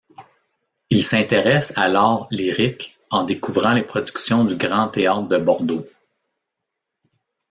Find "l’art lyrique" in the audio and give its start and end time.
1.87-2.97